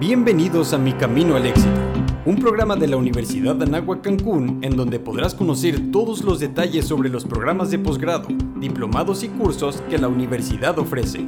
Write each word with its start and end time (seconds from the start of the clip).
Bienvenidos 0.00 0.74
a 0.74 0.78
Mi 0.78 0.92
Camino 0.92 1.34
al 1.34 1.44
Éxito, 1.44 1.68
un 2.24 2.36
programa 2.36 2.76
de 2.76 2.86
la 2.86 2.96
Universidad 2.96 3.56
de 3.56 3.64
Anáhuac 3.64 4.00
Cancún 4.00 4.60
en 4.62 4.76
donde 4.76 5.00
podrás 5.00 5.34
conocer 5.34 5.90
todos 5.90 6.22
los 6.22 6.38
detalles 6.38 6.86
sobre 6.86 7.08
los 7.08 7.24
programas 7.24 7.72
de 7.72 7.80
posgrado, 7.80 8.28
diplomados 8.60 9.24
y 9.24 9.28
cursos 9.28 9.82
que 9.90 9.98
la 9.98 10.06
universidad 10.06 10.78
ofrece. 10.78 11.26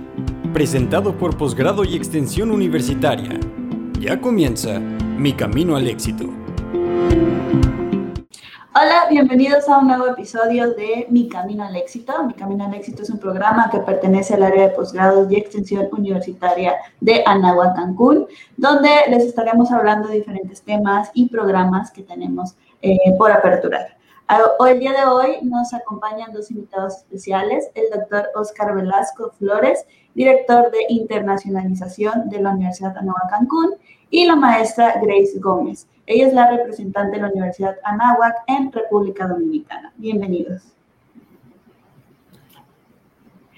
Presentado 0.53 1.19
por 1.19 1.37
Posgrado 1.37 1.83
y 1.83 1.97
Extensión 1.97 2.53
Universitaria. 2.53 3.41
Ya 3.99 4.21
comienza 4.21 4.79
Mi 4.79 5.33
Camino 5.33 5.75
al 5.75 5.89
Éxito. 5.89 6.27
Hola, 8.73 9.09
bienvenidos 9.11 9.69
a 9.69 9.79
un 9.79 9.89
nuevo 9.89 10.07
episodio 10.07 10.73
de 10.75 11.05
Mi 11.11 11.29
Camino 11.29 11.65
al 11.65 11.75
Éxito. 11.75 12.23
Mi 12.23 12.35
Camino 12.35 12.67
al 12.67 12.75
Éxito 12.75 13.03
es 13.03 13.11
un 13.11 13.19
programa 13.19 13.69
que 13.69 13.81
pertenece 13.81 14.35
al 14.35 14.45
área 14.45 14.69
de 14.69 14.75
posgrados 14.75 15.29
y 15.29 15.35
extensión 15.35 15.89
universitaria 15.91 16.77
de 17.01 17.25
Anáhuac 17.27 17.75
Cancún, 17.75 18.29
donde 18.57 18.89
les 19.09 19.25
estaremos 19.25 19.73
hablando 19.73 20.07
de 20.09 20.19
diferentes 20.19 20.63
temas 20.63 21.11
y 21.15 21.29
programas 21.29 21.91
que 21.91 22.05
tenemos 22.05 22.55
eh, 22.81 22.97
por 23.19 23.33
aperturar. 23.33 23.97
Hoy, 24.61 24.71
el 24.71 24.79
día 24.79 24.93
de 24.93 25.05
hoy 25.05 25.39
nos 25.43 25.75
acompañan 25.75 26.33
dos 26.33 26.53
invitados 26.53 26.99
especiales, 26.99 27.69
el 27.75 27.91
doctor 27.93 28.29
Oscar 28.37 28.73
Velasco 28.77 29.33
Flores, 29.37 29.85
director 30.15 30.71
de 30.71 30.79
internacionalización 30.91 32.29
de 32.29 32.41
la 32.41 32.51
Universidad 32.51 32.97
Anáhuac 32.97 33.31
Cancún, 33.31 33.71
y 34.11 34.25
la 34.27 34.37
maestra 34.37 35.01
Grace 35.01 35.39
Gómez. 35.39 35.87
Ella 36.07 36.27
es 36.27 36.35
la 36.35 36.51
representante 36.51 37.17
de 37.17 37.23
la 37.23 37.29
Universidad 37.29 37.77
Anáhuac 37.85 38.43
en 38.49 38.73
República 38.73 39.29
Dominicana. 39.29 39.93
Bienvenidos. 39.97 40.65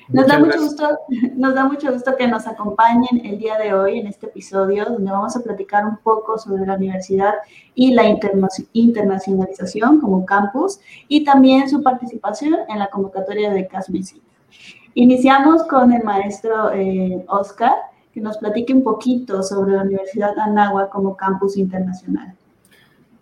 Nos 0.09 0.27
da, 0.27 0.39
mucho 0.39 0.61
gusto, 0.61 0.99
nos 1.37 1.55
da 1.55 1.65
mucho 1.65 1.91
gusto 1.91 2.15
que 2.17 2.29
nos 2.29 2.47
acompañen 2.47 3.25
el 3.25 3.39
día 3.39 3.57
de 3.57 3.73
hoy 3.73 4.01
en 4.01 4.07
este 4.07 4.27
episodio 4.27 4.85
donde 4.85 5.11
vamos 5.11 5.35
a 5.37 5.41
platicar 5.43 5.87
un 5.87 5.97
poco 5.97 6.37
sobre 6.37 6.67
la 6.67 6.75
universidad 6.75 7.33
y 7.75 7.95
la 7.95 8.05
internacionalización 8.07 10.01
como 10.01 10.27
campus 10.27 10.81
y 11.09 11.25
también 11.25 11.71
su 11.71 11.83
participación 11.83 12.57
en 12.69 12.79
la 12.79 12.89
convocatoria 12.89 13.51
de 13.51 13.67
CASMESI. 13.67 14.21
Iniciamos 14.95 15.63
con 15.63 15.91
el 15.95 16.05
maestro 16.05 16.71
eh, 16.75 17.25
Oscar, 17.29 17.73
que 18.13 18.21
nos 18.21 18.39
platique 18.39 18.75
un 18.75 18.83
poquito 18.83 19.43
sobre 19.43 19.73
la 19.77 19.83
Universidad 19.83 20.39
Anáhuac 20.39 20.91
como 20.91 21.17
campus 21.17 21.57
internacional. 21.57 22.35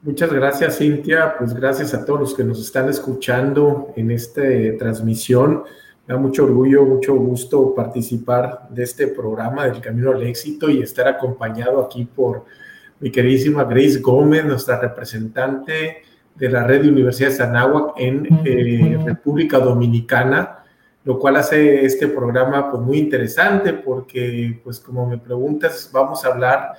Muchas 0.03 0.33
gracias, 0.33 0.79
Cintia. 0.79 1.35
Pues 1.39 1.53
gracias 1.55 1.93
a 1.95 2.05
todos 2.05 2.21
los 2.21 2.35
que 2.35 2.43
nos 2.43 2.59
están 2.59 2.89
escuchando 2.89 3.93
en 3.97 4.11
esta 4.11 4.43
transmisión. 4.79 5.65
Me 6.07 6.15
da 6.15 6.21
mucho 6.21 6.45
orgullo, 6.45 6.85
mucho 6.85 7.15
gusto 7.15 7.75
participar 7.75 8.67
de 8.71 8.83
este 8.83 9.09
programa 9.09 9.67
del 9.67 9.81
Camino 9.81 10.11
al 10.11 10.23
Éxito 10.23 10.71
y 10.71 10.81
estar 10.81 11.07
acompañado 11.07 11.81
aquí 11.81 12.05
por 12.05 12.47
mi 12.99 13.11
queridísima 13.11 13.65
Grace 13.65 14.01
Gómez, 14.01 14.45
nuestra 14.45 14.81
representante 14.81 16.03
de 16.35 16.49
la 16.49 16.65
red 16.65 16.83
de 16.83 16.89
universidades 16.89 17.41
Anáhuac 17.41 17.93
en 17.99 18.27
eh, 18.45 18.99
República 19.05 19.59
Dominicana, 19.59 20.60
lo 21.05 21.19
cual 21.19 21.37
hace 21.37 21.85
este 21.85 22.09
programa 22.09 22.71
pues 22.71 22.83
muy 22.83 22.99
interesante 22.99 23.73
porque 23.73 24.61
pues 24.63 24.79
como 24.81 25.07
me 25.07 25.19
preguntas, 25.19 25.91
vamos 25.93 26.25
a 26.25 26.29
hablar 26.29 26.73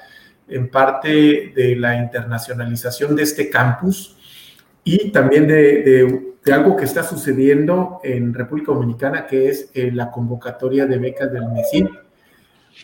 en 0.47 0.69
parte 0.69 1.53
de 1.55 1.75
la 1.75 1.95
internacionalización 1.95 3.15
de 3.15 3.23
este 3.23 3.49
campus 3.49 4.17
y 4.83 5.11
también 5.11 5.47
de, 5.47 6.35
algo 6.51 6.75
que 6.75 6.85
está 6.85 7.03
sucediendo 7.03 7.99
en 8.03 8.33
República 8.33 8.71
Dominicana, 8.71 9.27
que 9.27 9.49
es 9.49 9.69
eh, 9.73 9.91
la 9.91 10.11
convocatoria 10.11 10.85
de 10.85 10.97
becas 10.97 11.31
del 11.31 11.47
MESIN. 11.49 11.89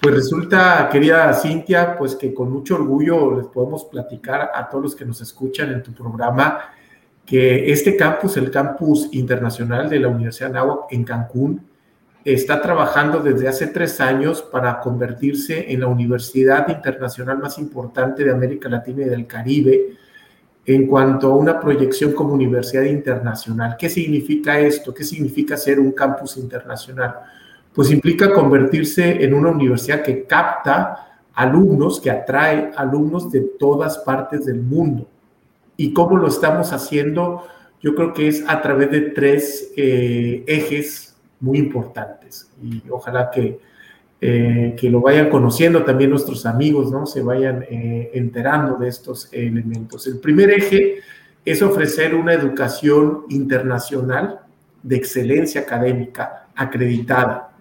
Pues 0.01 0.13
resulta, 0.13 0.87
querida 0.91 1.33
Cintia, 1.33 1.97
pues 1.97 2.15
que 2.15 2.33
con 2.33 2.51
mucho 2.51 2.75
orgullo 2.75 3.35
les 3.35 3.47
podemos 3.47 3.85
platicar 3.85 4.51
a 4.53 4.69
todos 4.69 4.83
los 4.83 4.95
que 4.95 5.05
nos 5.05 5.21
escuchan 5.21 5.71
en 5.71 5.81
tu 5.81 5.91
programa 5.91 6.59
que 7.27 7.71
este 7.73 7.97
campus, 7.97 8.37
el 8.37 8.49
campus 8.49 9.09
internacional 9.11 9.89
de 9.89 9.99
la 9.99 10.07
Universidad 10.07 10.51
Anáhuac 10.51 10.91
en 10.91 11.03
Cancún, 11.03 11.61
está 12.23 12.61
trabajando 12.61 13.19
desde 13.19 13.49
hace 13.49 13.67
tres 13.67 13.99
años 13.99 14.41
para 14.41 14.79
convertirse 14.79 15.71
en 15.71 15.81
la 15.81 15.87
universidad 15.87 16.69
internacional 16.69 17.37
más 17.37 17.59
importante 17.59 18.23
de 18.23 18.31
América 18.31 18.69
Latina 18.69 19.03
y 19.03 19.09
del 19.09 19.27
Caribe 19.27 19.97
en 20.65 20.87
cuanto 20.87 21.31
a 21.31 21.35
una 21.35 21.59
proyección 21.59 22.13
como 22.13 22.33
universidad 22.33 22.83
internacional. 22.83 23.75
¿Qué 23.77 23.89
significa 23.89 24.59
esto? 24.59 24.93
¿Qué 24.93 25.03
significa 25.03 25.57
ser 25.57 25.81
un 25.81 25.91
campus 25.91 26.37
internacional? 26.37 27.15
Pues 27.73 27.91
implica 27.91 28.33
convertirse 28.33 29.23
en 29.23 29.33
una 29.33 29.49
universidad 29.51 30.01
que 30.01 30.23
capta 30.23 31.19
alumnos, 31.33 31.99
que 31.99 32.09
atrae 32.09 32.71
alumnos 32.75 33.29
de 33.31 33.41
todas 33.59 33.97
partes 33.99 34.45
del 34.45 34.61
mundo. 34.61 35.07
¿Y 35.77 35.93
cómo 35.93 36.17
lo 36.17 36.27
estamos 36.27 36.73
haciendo? 36.73 37.45
Yo 37.81 37.93
creo 37.93 38.11
que 38.13 38.27
es 38.27 38.43
a 38.47 38.61
través 38.61 38.89
de 38.91 39.01
tres 39.01 39.71
eh, 39.77 40.43
ejes 40.47 41.15
muy 41.39 41.59
importantes 41.59 42.51
y 42.61 42.81
ojalá 42.89 43.29
que, 43.29 43.59
eh, 44.19 44.75
que 44.75 44.89
lo 44.89 45.01
vayan 45.01 45.29
conociendo 45.29 45.83
también 45.83 46.09
nuestros 46.09 46.47
amigos, 46.47 46.91
¿no? 46.91 47.05
Se 47.05 47.21
vayan 47.21 47.63
eh, 47.69 48.09
enterando 48.15 48.75
de 48.77 48.87
estos 48.87 49.31
elementos. 49.31 50.07
El 50.07 50.17
primer 50.17 50.49
eje 50.49 50.97
es 51.45 51.61
ofrecer 51.61 52.15
una 52.15 52.33
educación 52.33 53.25
internacional 53.29 54.39
de 54.81 54.95
excelencia 54.95 55.61
académica 55.61 56.47
acreditada. 56.55 57.51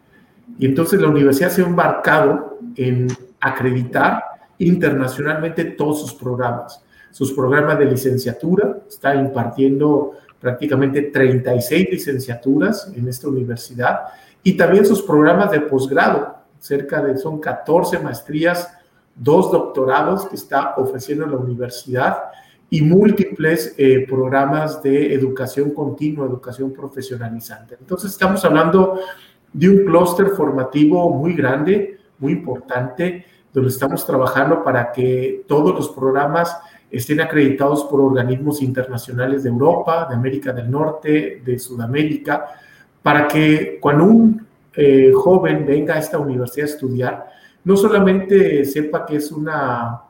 Y 0.59 0.65
entonces 0.65 1.01
la 1.01 1.09
universidad 1.09 1.51
se 1.51 1.63
ha 1.63 1.67
embarcado 1.67 2.59
en 2.77 3.09
acreditar 3.41 4.23
internacionalmente 4.59 5.65
todos 5.65 6.01
sus 6.01 6.15
programas. 6.15 6.83
Sus 7.17 7.33
programas 7.33 7.79
de 7.79 7.87
licenciatura, 7.87 8.81
está 8.87 9.15
impartiendo 9.15 10.13
prácticamente 10.39 11.01
36 11.01 11.89
licenciaturas 11.91 12.93
en 12.95 13.09
esta 13.09 13.29
universidad 13.29 14.01
y 14.43 14.55
también 14.55 14.85
sus 14.85 15.01
programas 15.01 15.51
de 15.51 15.63
posgrado, 15.63 16.37
cerca 16.59 17.03
de, 17.03 17.17
son 17.17 17.41
14 17.41 18.01
maestrías, 18.01 18.71
dos 19.15 19.51
doctorados 19.51 20.27
que 20.27 20.37
está 20.37 20.75
ofreciendo 20.77 21.25
la 21.25 21.39
universidad 21.39 22.19
y 22.69 22.83
múltiples 22.83 23.75
eh, 23.79 24.05
programas 24.07 24.83
de 24.83 25.15
educación 25.15 25.71
continua, 25.71 26.27
educación 26.27 26.71
profesionalizante. 26.71 27.79
Entonces 27.81 28.11
estamos 28.11 28.45
hablando 28.45 29.01
de 29.55 29.71
un 29.71 29.87
clúster 29.87 30.29
formativo 30.37 31.09
muy 31.09 31.33
grande, 31.33 31.99
muy 32.19 32.33
importante, 32.33 33.25
donde 33.55 33.71
estamos 33.71 34.05
trabajando 34.05 34.63
para 34.63 34.93
que 34.93 35.47
todos 35.49 35.75
los 35.75 35.89
programas 35.89 36.55
estén 36.99 37.21
acreditados 37.21 37.85
por 37.85 38.01
organismos 38.01 38.63
internacionales 38.63 39.43
de 39.43 39.49
Europa, 39.49 40.07
de 40.09 40.15
América 40.15 40.53
del 40.53 40.71
Norte, 40.71 41.43
de 41.45 41.59
Sudamérica, 41.59 42.47
para 43.03 43.29
que 43.29 43.79
cuando 43.81 44.05
un 44.05 44.47
eh, 44.75 45.13
joven 45.15 45.65
venga 45.67 45.95
a 45.95 45.99
esta 45.99 46.19
universidad 46.19 46.69
a 46.69 46.73
estudiar, 46.73 47.27
no 47.65 47.77
solamente 47.77 48.65
sepa 48.65 49.05
que 49.05 49.17
es 49.17 49.33
una 49.33 50.03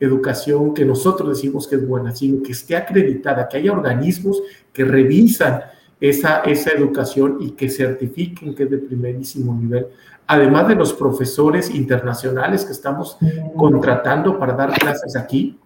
educación 0.00 0.74
que 0.74 0.84
nosotros 0.84 1.28
decimos 1.28 1.68
que 1.68 1.76
es 1.76 1.86
buena, 1.86 2.14
sino 2.14 2.42
que 2.42 2.52
esté 2.52 2.74
acreditada, 2.74 3.48
que 3.48 3.58
haya 3.58 3.72
organismos 3.72 4.42
que 4.72 4.84
revisan 4.84 5.62
esa, 6.00 6.40
esa 6.40 6.70
educación 6.72 7.38
y 7.40 7.52
que 7.52 7.68
certifiquen 7.68 8.54
que 8.54 8.64
es 8.64 8.70
de 8.70 8.78
primerísimo 8.78 9.54
nivel. 9.54 9.86
Además 10.26 10.68
de 10.68 10.74
los 10.74 10.92
profesores 10.92 11.70
internacionales 11.70 12.64
que 12.64 12.72
estamos 12.72 13.16
contratando 13.56 14.38
para 14.38 14.54
dar 14.54 14.72
clases 14.72 15.14
aquí, 15.14 15.58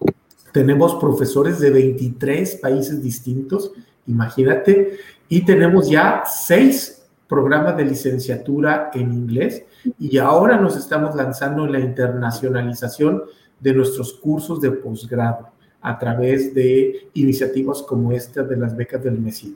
tenemos 0.51 0.95
profesores 0.95 1.59
de 1.59 1.69
23 1.69 2.55
países 2.55 3.01
distintos, 3.01 3.71
imagínate, 4.07 4.97
y 5.29 5.45
tenemos 5.45 5.89
ya 5.89 6.23
seis 6.25 7.05
programas 7.27 7.75
de 7.75 7.85
licenciatura 7.85 8.89
en 8.93 9.11
inglés 9.13 9.63
y 9.99 10.17
ahora 10.17 10.57
nos 10.57 10.77
estamos 10.77 11.15
lanzando 11.15 11.65
en 11.65 11.73
la 11.73 11.79
internacionalización 11.79 13.23
de 13.59 13.73
nuestros 13.73 14.13
cursos 14.13 14.61
de 14.61 14.71
posgrado 14.71 15.49
a 15.81 15.99
través 15.99 16.53
de 16.53 17.09
iniciativas 17.13 17.81
como 17.81 18.11
esta 18.11 18.43
de 18.43 18.57
las 18.57 18.75
becas 18.75 19.03
del 19.03 19.19
MESID. 19.19 19.53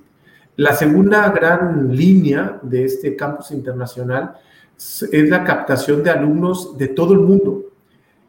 La 0.57 0.75
segunda 0.75 1.29
gran 1.29 1.95
línea 1.95 2.59
de 2.61 2.85
este 2.85 3.15
campus 3.15 3.51
internacional 3.51 4.35
es 4.77 5.29
la 5.29 5.43
captación 5.43 6.03
de 6.03 6.09
alumnos 6.09 6.77
de 6.77 6.87
todo 6.89 7.13
el 7.13 7.19
mundo. 7.19 7.70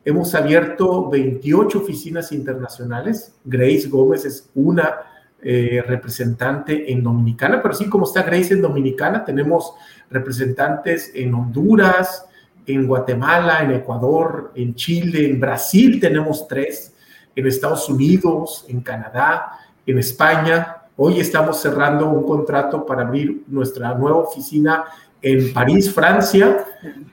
Hemos 0.04 0.34
abierto 0.34 1.08
28 1.08 1.78
oficinas 1.78 2.32
internacionales. 2.32 3.34
Grace 3.44 3.88
Gómez 3.88 4.24
es 4.24 4.50
una 4.54 5.00
eh, 5.40 5.82
representante 5.86 6.92
en 6.92 7.02
Dominicana, 7.04 7.62
pero 7.62 7.74
así 7.74 7.88
como 7.88 8.04
está 8.04 8.22
Grace 8.22 8.54
en 8.54 8.62
Dominicana, 8.62 9.24
tenemos 9.24 9.74
representantes 10.10 11.12
en 11.14 11.34
Honduras, 11.34 12.26
en 12.66 12.86
Guatemala, 12.86 13.62
en 13.62 13.72
Ecuador, 13.72 14.52
en 14.54 14.74
Chile, 14.74 15.28
en 15.28 15.40
Brasil 15.40 16.00
tenemos 16.00 16.46
tres, 16.46 16.94
en 17.34 17.46
Estados 17.46 17.88
Unidos, 17.88 18.64
en 18.68 18.80
Canadá, 18.80 19.52
en 19.86 19.98
España. 19.98 20.78
Hoy 20.96 21.20
estamos 21.20 21.60
cerrando 21.60 22.08
un 22.08 22.24
contrato 22.24 22.84
para 22.84 23.02
abrir 23.02 23.44
nuestra 23.48 23.94
nueva 23.94 24.18
oficina 24.18 24.84
en 25.20 25.52
París, 25.52 25.92
Francia, 25.92 26.64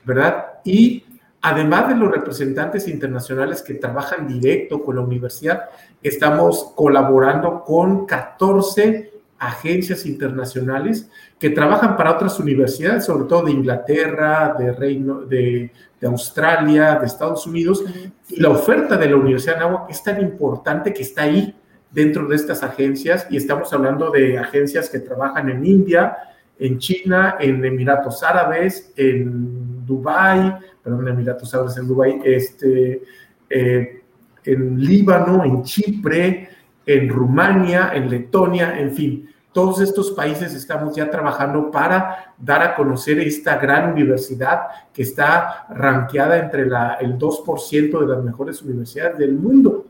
¿verdad? 0.04 0.60
Y 0.64 1.04
Además 1.42 1.88
de 1.88 1.96
los 1.96 2.10
representantes 2.10 2.86
internacionales 2.86 3.62
que 3.62 3.74
trabajan 3.74 4.28
directo 4.28 4.82
con 4.82 4.96
la 4.96 5.02
universidad, 5.02 5.70
estamos 6.02 6.72
colaborando 6.74 7.64
con 7.64 8.04
14 8.06 9.10
agencias 9.38 10.04
internacionales 10.04 11.08
que 11.38 11.48
trabajan 11.48 11.96
para 11.96 12.12
otras 12.12 12.38
universidades, 12.38 13.06
sobre 13.06 13.24
todo 13.24 13.44
de 13.44 13.52
Inglaterra, 13.52 14.54
de, 14.58 14.72
Reino, 14.72 15.22
de, 15.22 15.72
Australia, 16.02 16.96
de 16.96 17.06
Estados 17.06 17.46
Unidos, 17.46 17.82
y 18.28 18.38
la 18.38 18.50
oferta 18.50 18.98
de 18.98 19.08
la 19.08 19.16
Universidad 19.16 19.54
de 19.54 19.64
Anáhuac 19.64 19.90
es 19.90 20.02
tan 20.02 20.20
importante 20.20 20.92
que 20.92 21.02
está 21.02 21.22
ahí 21.22 21.56
dentro 21.90 22.28
de 22.28 22.36
estas 22.36 22.62
agencias, 22.62 23.26
y 23.30 23.38
estamos 23.38 23.72
hablando 23.72 24.10
de 24.10 24.38
agencias 24.38 24.90
que 24.90 24.98
trabajan 24.98 25.48
en 25.48 25.64
India, 25.64 26.18
en 26.58 26.78
China, 26.78 27.36
en 27.40 27.64
Emiratos 27.64 28.22
Árabes, 28.22 28.92
en 28.96 29.59
Dubái, 29.90 30.54
perdón, 30.82 31.08
Emiratos 31.08 31.52
Árabes, 31.54 31.76
en 31.76 31.86
Dubái, 31.86 32.20
este, 32.24 33.02
eh, 33.50 34.02
en 34.44 34.80
Líbano, 34.80 35.44
en 35.44 35.62
Chipre, 35.62 36.48
en 36.86 37.08
Rumania, 37.08 37.90
en 37.94 38.08
Letonia, 38.08 38.78
en 38.78 38.92
fin. 38.92 39.30
Todos 39.52 39.80
estos 39.80 40.12
países 40.12 40.54
estamos 40.54 40.94
ya 40.94 41.10
trabajando 41.10 41.70
para 41.70 42.34
dar 42.38 42.62
a 42.62 42.76
conocer 42.76 43.18
esta 43.18 43.58
gran 43.58 43.92
universidad 43.92 44.60
que 44.92 45.02
está 45.02 45.66
ranqueada 45.70 46.38
entre 46.38 46.66
la, 46.66 46.94
el 46.94 47.18
2% 47.18 48.00
de 48.00 48.06
las 48.06 48.24
mejores 48.24 48.62
universidades 48.62 49.18
del 49.18 49.34
mundo. 49.34 49.86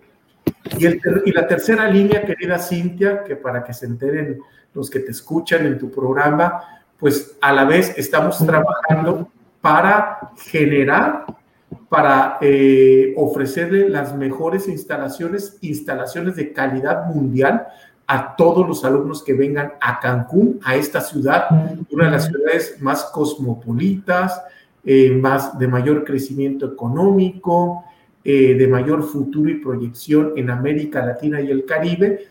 Y, 0.79 0.87
y 0.87 1.33
la 1.33 1.47
tercera 1.47 1.87
línea, 1.89 2.25
querida 2.25 2.59
Cintia, 2.59 3.23
que 3.23 3.37
para 3.37 3.63
que 3.63 3.75
se 3.75 3.87
enteren 3.87 4.41
los 4.73 4.89
que 4.89 5.01
te 5.01 5.11
escuchan 5.11 5.67
en 5.67 5.79
tu 5.79 5.91
programa, 5.91 6.63
pues 6.99 7.37
a 7.41 7.53
la 7.53 7.65
vez 7.65 7.95
estamos 7.97 8.39
trabajando 8.45 9.31
para 9.61 10.33
generar, 10.39 11.27
para 11.89 12.39
eh, 12.41 13.15
ofrecerle 13.17 13.89
las 13.89 14.17
mejores 14.17 14.69
instalaciones, 14.69 15.59
instalaciones 15.61 16.37
de 16.37 16.53
calidad 16.53 17.07
mundial 17.07 17.67
a 18.07 18.35
todos 18.35 18.67
los 18.67 18.85
alumnos 18.85 19.23
que 19.23 19.35
vengan 19.35 19.75
a 19.81 20.01
Cancún, 20.01 20.59
a 20.65 20.75
esta 20.75 21.01
ciudad, 21.01 21.45
una 21.91 22.07
de 22.07 22.11
las 22.11 22.27
ciudades 22.27 22.77
más 22.81 23.05
cosmopolitas, 23.05 24.43
eh, 24.85 25.13
más 25.13 25.59
de 25.59 25.69
mayor 25.69 26.05
crecimiento 26.05 26.67
económico, 26.67 27.85
eh, 28.25 28.55
de 28.55 28.67
mayor 28.67 29.03
futuro 29.03 29.49
y 29.49 29.61
proyección 29.61 30.33
en 30.37 30.51
América 30.51 31.05
Latina 31.05 31.41
y 31.41 31.51
el 31.51 31.65
Caribe, 31.65 32.27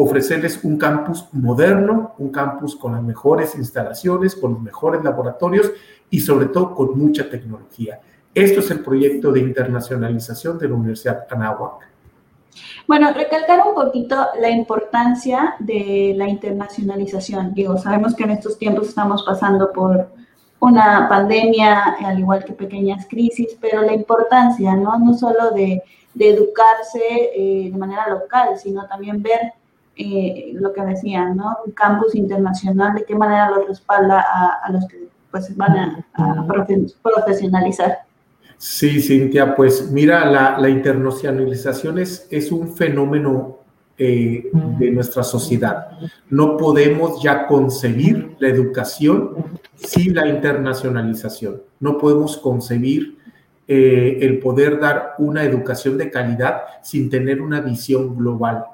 ofrecerles 0.00 0.62
un 0.62 0.78
campus 0.78 1.26
moderno, 1.32 2.14
un 2.18 2.30
campus 2.30 2.76
con 2.76 2.92
las 2.92 3.02
mejores 3.02 3.56
instalaciones, 3.56 4.36
con 4.36 4.52
los 4.52 4.62
mejores 4.62 5.02
laboratorios 5.02 5.72
y 6.08 6.20
sobre 6.20 6.46
todo 6.46 6.72
con 6.72 6.96
mucha 6.96 7.28
tecnología. 7.28 8.00
Esto 8.32 8.60
es 8.60 8.70
el 8.70 8.84
proyecto 8.84 9.32
de 9.32 9.40
internacionalización 9.40 10.56
de 10.56 10.68
la 10.68 10.74
Universidad 10.76 11.26
Anáhuac. 11.28 11.88
Bueno, 12.86 13.12
recalcar 13.12 13.60
un 13.66 13.74
poquito 13.74 14.14
la 14.40 14.50
importancia 14.50 15.56
de 15.58 16.14
la 16.16 16.28
internacionalización. 16.28 17.52
Digo, 17.52 17.76
sabemos 17.76 18.14
que 18.14 18.22
en 18.22 18.30
estos 18.30 18.56
tiempos 18.56 18.90
estamos 18.90 19.24
pasando 19.24 19.72
por 19.72 20.10
una 20.60 21.08
pandemia, 21.08 21.96
al 22.04 22.20
igual 22.20 22.44
que 22.44 22.52
pequeñas 22.52 23.04
crisis, 23.10 23.58
pero 23.60 23.82
la 23.82 23.94
importancia, 23.94 24.76
¿no? 24.76 24.96
No 25.00 25.14
solo 25.14 25.50
de, 25.50 25.82
educarse 26.16 27.30
eh, 27.34 27.70
de 27.72 27.78
manera 27.78 28.08
local, 28.08 28.58
sino 28.58 28.86
también 28.86 29.22
ver 29.22 29.52
eh, 29.98 30.52
lo 30.54 30.72
que 30.72 30.82
decían, 30.82 31.36
¿no? 31.36 31.58
Un 31.66 31.72
campus 31.72 32.14
internacional, 32.14 32.94
de 32.94 33.04
qué 33.04 33.14
manera 33.14 33.50
lo 33.50 33.66
respalda 33.66 34.24
a, 34.62 34.70
los 34.72 34.86
que 34.86 35.08
pues, 35.30 35.54
van 35.56 35.76
a, 35.76 36.06
a 36.14 36.46
profesionalizar. 37.02 37.98
Sí, 38.58 39.00
Cintia, 39.00 39.54
pues 39.54 39.90
mira, 39.92 40.24
la, 40.58 40.68
internacionalización 40.68 42.00
es, 42.00 42.26
es, 42.28 42.50
un 42.50 42.74
fenómeno 42.74 43.58
eh, 43.96 44.50
de 44.78 44.90
nuestra 44.90 45.22
sociedad. 45.22 45.90
No 46.28 46.56
podemos 46.56 47.22
ya 47.22 47.46
concebir 47.46 48.36
la 48.40 48.48
educación 48.48 49.58
sin 49.76 50.14
la 50.14 50.26
internacionalización. 50.26 51.62
No 51.78 51.98
podemos 51.98 52.36
concebir 52.36 53.18
eh, 53.68 54.18
el 54.22 54.40
poder 54.40 54.80
dar 54.80 55.14
una 55.18 55.44
educación 55.44 55.96
de 55.96 56.10
calidad 56.10 56.62
sin 56.82 57.10
tener 57.10 57.40
una 57.40 57.60
visión 57.60 58.16
global. 58.16 58.64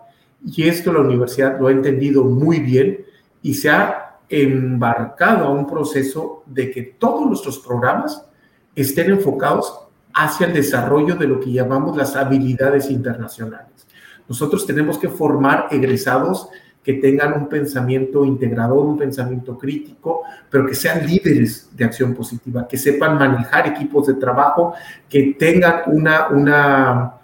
Y 0.45 0.69
esto 0.69 0.93
la 0.93 1.01
universidad 1.01 1.59
lo 1.59 1.69
ha 1.69 1.73
entendido 1.73 2.25
muy 2.25 2.61
bien 2.61 3.05
y 3.43 3.55
se 3.55 3.71
ha 3.71 4.19
embarcado 4.29 5.47
a 5.47 5.51
un 5.51 5.67
proceso 5.67 6.43
de 6.47 6.71
que 6.71 6.83
todos 6.83 7.27
nuestros 7.27 7.59
programas 7.59 8.27
estén 8.75 9.11
enfocados 9.11 9.81
hacia 10.13 10.47
el 10.47 10.53
desarrollo 10.53 11.17
de 11.17 11.27
lo 11.27 11.41
que 11.41 11.53
llamamos 11.53 11.97
las 11.97 12.17
habilidades 12.17 12.91
internacionales. 12.91 13.87
Nosotros 14.29 14.67
tenemos 14.67 14.99
que 14.99 15.09
formar 15.09 15.69
egresados 15.71 16.49
que 16.85 16.95
tengan 16.95 17.33
un 17.33 17.49
pensamiento 17.49 18.25
integrador, 18.27 18.85
un 18.85 18.99
pensamiento 18.99 19.59
crítico, 19.59 20.23
pero 20.51 20.67
que 20.67 20.75
sean 20.75 21.07
líderes 21.07 21.71
de 21.75 21.85
acción 21.85 22.15
positiva, 22.15 22.69
que 22.69 22.77
sepan 22.77 23.19
manejar 23.19 23.67
equipos 23.67 24.07
de 24.07 24.15
trabajo, 24.15 24.75
que 25.09 25.35
tengan 25.39 25.83
una, 25.87 26.29
una, 26.29 27.15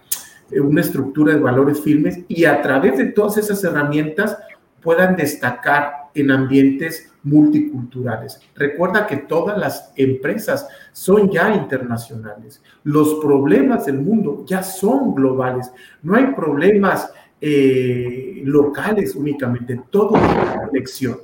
una 0.52 0.80
estructura 0.80 1.34
de 1.34 1.40
valores 1.40 1.80
firmes 1.80 2.20
y 2.28 2.44
a 2.44 2.62
través 2.62 2.98
de 2.98 3.06
todas 3.06 3.36
esas 3.36 3.62
herramientas 3.62 4.38
puedan 4.80 5.16
destacar 5.16 5.92
en 6.14 6.30
ambientes 6.30 7.12
multiculturales. 7.22 8.40
Recuerda 8.54 9.06
que 9.06 9.18
todas 9.18 9.58
las 9.58 9.92
empresas 9.96 10.66
son 10.92 11.30
ya 11.30 11.54
internacionales. 11.54 12.62
Los 12.82 13.14
problemas 13.16 13.86
del 13.86 13.98
mundo 13.98 14.44
ya 14.46 14.62
son 14.62 15.14
globales. 15.14 15.70
No 16.02 16.16
hay 16.16 16.28
problemas 16.28 17.12
eh, 17.40 18.42
locales 18.44 19.14
únicamente, 19.14 19.80
todo 19.90 20.10
tiene 20.10 20.66
conexión. 20.66 21.18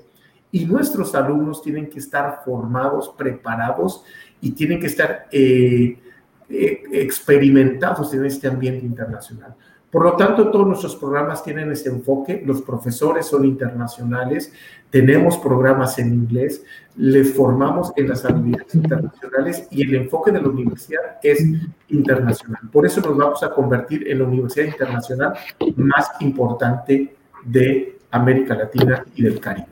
Y 0.52 0.64
nuestros 0.64 1.14
alumnos 1.14 1.62
tienen 1.62 1.88
que 1.88 1.98
estar 1.98 2.40
formados, 2.44 3.12
preparados 3.16 4.04
y 4.40 4.52
tienen 4.52 4.80
que 4.80 4.86
estar 4.86 5.26
eh, 5.30 5.98
experimentados 6.48 8.12
en 8.14 8.24
este 8.24 8.48
ambiente 8.48 8.86
internacional. 8.86 9.54
Por 9.90 10.04
lo 10.04 10.16
tanto, 10.16 10.50
todos 10.50 10.66
nuestros 10.66 10.96
programas 10.96 11.42
tienen 11.42 11.70
ese 11.72 11.88
enfoque, 11.88 12.42
los 12.44 12.60
profesores 12.60 13.26
son 13.26 13.44
internacionales, 13.44 14.52
tenemos 14.90 15.38
programas 15.38 15.98
en 15.98 16.12
inglés, 16.12 16.62
les 16.96 17.32
formamos 17.32 17.92
en 17.96 18.08
las 18.08 18.24
habilidades 18.24 18.74
internacionales 18.74 19.68
y 19.70 19.82
el 19.82 19.94
enfoque 19.94 20.32
de 20.32 20.42
la 20.42 20.48
universidad 20.48 21.18
es 21.22 21.42
internacional. 21.88 22.62
Por 22.70 22.84
eso 22.84 23.00
nos 23.00 23.16
vamos 23.16 23.42
a 23.42 23.50
convertir 23.50 24.06
en 24.08 24.18
la 24.18 24.24
universidad 24.24 24.66
internacional 24.66 25.34
más 25.76 26.10
importante 26.20 27.16
de 27.44 27.98
América 28.10 28.54
Latina 28.54 29.04
y 29.14 29.22
del 29.22 29.40
Caribe. 29.40 29.68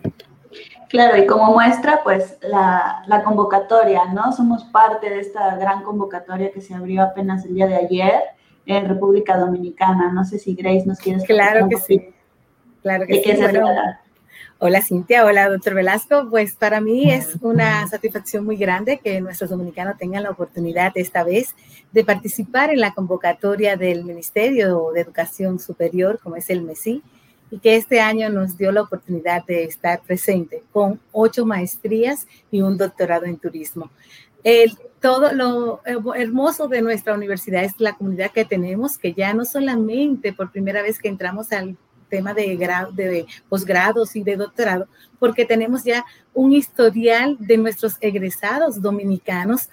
Claro, 0.89 1.17
y 1.17 1.27
como 1.27 1.53
muestra, 1.53 2.01
pues 2.03 2.39
la, 2.43 3.03
la, 3.07 3.23
convocatoria, 3.23 4.07
¿no? 4.13 4.33
Somos 4.33 4.65
parte 4.65 5.11
de 5.11 5.21
esta 5.21 5.57
gran 5.57 5.83
convocatoria 5.83 6.53
que 6.53 6.61
se 6.61 6.75
abrió 6.75 7.03
apenas 7.03 7.45
el 7.45 7.55
día 7.55 7.67
de 7.67 7.77
ayer 7.77 8.23
en 8.67 8.89
República 8.89 9.37
Dominicana. 9.37 10.13
No 10.13 10.25
sé 10.25 10.39
si 10.39 10.55
Grace 10.55 10.85
nos 10.87 10.99
quieres 10.99 11.25
Claro 11.25 11.69
que 11.69 11.77
sí. 11.77 12.15
Claro 12.83 13.07
que 13.07 13.23
sí. 13.23 13.33
hola 14.59 14.83
Cintia, 14.83 15.25
hola 15.25 15.49
doctor 15.49 15.75
Velasco. 15.75 16.29
Pues 16.29 16.55
para 16.55 16.81
mí 16.81 17.11
es 17.11 17.37
una 17.41 17.87
satisfacción 17.89 18.45
muy 18.45 18.57
grande 18.57 18.99
que 18.99 19.21
nuestros 19.21 19.51
dominicanos 19.51 19.97
tengan 19.97 20.23
la 20.23 20.31
oportunidad 20.31 20.93
esta 20.97 21.25
vez 21.25 21.55
de 21.93 22.05
participar 22.05 22.71
en 22.71 22.81
la 22.81 22.93
convocatoria 22.93 23.77
del 23.77 24.05
Ministerio 24.05 24.91
de 24.93 25.01
Educación 25.01 25.59
Superior, 25.59 26.19
como 26.23 26.37
es 26.37 26.51
el 26.51 26.63
MESI, 26.63 27.03
y 27.55 27.59
que 27.61 27.77
este 27.77 28.01
año 28.01 28.29
nos 28.31 28.59
dio 28.59 28.73
la 28.73 28.83
oportunidad 28.83 29.45
de 29.47 29.63
estar 29.63 30.03
presente 30.03 30.65
con 30.73 30.99
ocho 31.13 31.47
maestrías 31.47 32.27
y 32.51 32.63
un 32.63 32.77
doctorado 32.77 33.27
en 33.27 33.39
turismo. 33.39 33.93
El, 34.43 34.77
todo 35.01 35.33
lo 35.33 35.81
hermoso 36.17 36.67
de 36.67 36.83
nuestra 36.83 37.15
universidad 37.15 37.63
es 37.63 37.79
la 37.79 37.95
comunidad 37.95 38.33
que 38.33 38.45
tenemos, 38.45 38.99
que 38.99 39.13
ya 39.15 39.33
no 39.35 39.45
solamente 39.45 40.33
por 40.33 40.51
primera 40.51 40.83
vez 40.83 40.99
que 40.99 41.07
entramos 41.07 41.53
al 41.53 41.77
tema 42.09 42.35
de, 42.35 42.57
de 42.93 43.27
posgrados 43.49 44.17
y 44.17 44.25
de 44.25 44.35
doctorado, 44.35 44.89
porque 45.21 45.45
tenemos 45.45 45.85
ya 45.85 46.05
un 46.33 46.53
historial 46.53 47.37
de 47.39 47.57
nuestros 47.57 47.99
egresados 48.01 48.83
dominicanos 48.83 49.69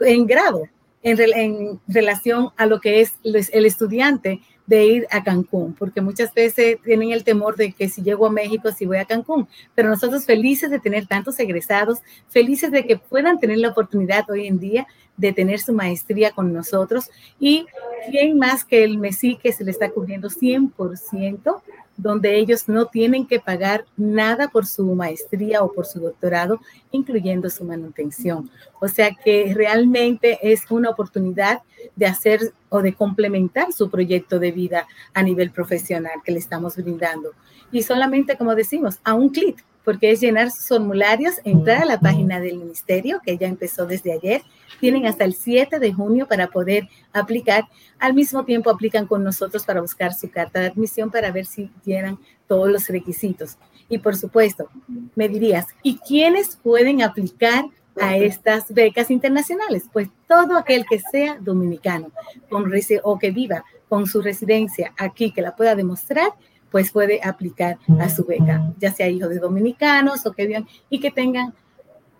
en 0.00 0.26
grado, 0.26 0.64
en, 1.02 1.80
relación 1.88 2.50
a 2.56 2.66
lo 2.66 2.80
que 2.80 3.00
es 3.00 3.14
el 3.22 3.66
estudiante 3.66 4.40
de 4.66 4.84
ir 4.84 5.06
a 5.10 5.24
Cancún, 5.24 5.74
porque 5.74 6.00
muchas 6.00 6.32
veces 6.32 6.78
tienen 6.84 7.10
el 7.10 7.24
temor 7.24 7.56
de 7.56 7.72
que 7.72 7.88
si 7.88 8.02
llego 8.02 8.26
a 8.26 8.30
México, 8.30 8.70
si 8.70 8.86
voy 8.86 8.98
a 8.98 9.04
Cancún, 9.04 9.48
pero 9.74 9.88
nosotros 9.88 10.24
felices 10.24 10.70
de 10.70 10.78
tener 10.78 11.08
tantos 11.08 11.40
egresados, 11.40 11.98
felices 12.28 12.70
de 12.70 12.86
que 12.86 12.96
puedan 12.96 13.40
tener 13.40 13.58
la 13.58 13.70
oportunidad 13.70 14.30
hoy 14.30 14.46
en 14.46 14.60
día 14.60 14.86
de 15.16 15.32
tener 15.32 15.58
su 15.58 15.72
maestría 15.72 16.30
con 16.30 16.52
nosotros. 16.52 17.10
Y 17.40 17.66
quién 18.10 18.38
más 18.38 18.64
que 18.64 18.84
el 18.84 18.98
MESI 18.98 19.36
que 19.36 19.52
se 19.52 19.64
le 19.64 19.72
está 19.72 19.90
cubriendo 19.90 20.28
100% 20.30 21.62
donde 22.02 22.38
ellos 22.38 22.68
no 22.68 22.86
tienen 22.86 23.26
que 23.26 23.40
pagar 23.40 23.84
nada 23.96 24.48
por 24.48 24.66
su 24.66 24.84
maestría 24.94 25.62
o 25.62 25.72
por 25.72 25.86
su 25.86 26.00
doctorado, 26.00 26.60
incluyendo 26.90 27.50
su 27.50 27.64
manutención. 27.64 28.50
O 28.80 28.88
sea 28.88 29.10
que 29.14 29.52
realmente 29.54 30.38
es 30.42 30.62
una 30.70 30.90
oportunidad 30.90 31.60
de 31.96 32.06
hacer 32.06 32.52
o 32.68 32.82
de 32.82 32.94
complementar 32.94 33.72
su 33.72 33.90
proyecto 33.90 34.38
de 34.38 34.52
vida 34.52 34.86
a 35.12 35.22
nivel 35.22 35.50
profesional 35.50 36.20
que 36.24 36.32
le 36.32 36.38
estamos 36.38 36.76
brindando. 36.76 37.32
Y 37.72 37.82
solamente, 37.82 38.36
como 38.36 38.54
decimos, 38.54 38.98
a 39.04 39.14
un 39.14 39.28
clic, 39.28 39.64
porque 39.90 40.12
es 40.12 40.20
llenar 40.20 40.52
sus 40.52 40.68
formularios, 40.68 41.40
entrar 41.42 41.82
a 41.82 41.84
la 41.84 41.98
página 41.98 42.38
del 42.38 42.58
ministerio, 42.58 43.20
que 43.26 43.36
ya 43.36 43.48
empezó 43.48 43.86
desde 43.86 44.12
ayer. 44.12 44.40
Tienen 44.78 45.04
hasta 45.04 45.24
el 45.24 45.34
7 45.34 45.80
de 45.80 45.92
junio 45.92 46.28
para 46.28 46.46
poder 46.46 46.88
aplicar. 47.12 47.64
Al 47.98 48.14
mismo 48.14 48.44
tiempo 48.44 48.70
aplican 48.70 49.08
con 49.08 49.24
nosotros 49.24 49.64
para 49.64 49.80
buscar 49.80 50.14
su 50.14 50.30
carta 50.30 50.60
de 50.60 50.66
admisión 50.68 51.10
para 51.10 51.32
ver 51.32 51.44
si 51.44 51.72
llenan 51.84 52.20
todos 52.46 52.70
los 52.70 52.86
requisitos. 52.86 53.58
Y 53.88 53.98
por 53.98 54.16
supuesto, 54.16 54.68
me 55.16 55.28
dirías, 55.28 55.66
¿y 55.82 55.98
quiénes 55.98 56.54
pueden 56.54 57.02
aplicar 57.02 57.64
a 58.00 58.16
estas 58.16 58.72
becas 58.72 59.10
internacionales? 59.10 59.86
Pues 59.92 60.08
todo 60.28 60.56
aquel 60.56 60.86
que 60.88 61.00
sea 61.00 61.36
dominicano 61.40 62.12
con, 62.48 62.72
o 63.02 63.18
que 63.18 63.32
viva 63.32 63.64
con 63.88 64.06
su 64.06 64.22
residencia 64.22 64.94
aquí, 64.96 65.32
que 65.32 65.42
la 65.42 65.56
pueda 65.56 65.74
demostrar 65.74 66.30
pues 66.70 66.92
puede 66.92 67.20
aplicar 67.22 67.78
a 67.98 68.08
su 68.08 68.24
beca, 68.24 68.72
ya 68.78 68.92
sea 68.92 69.08
hijo 69.08 69.28
de 69.28 69.38
dominicanos 69.38 70.24
o 70.26 70.32
que 70.32 70.46
vivan 70.46 70.68
y 70.88 71.00
que 71.00 71.10
tengan, 71.10 71.54